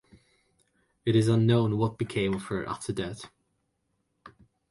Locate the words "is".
1.15-1.27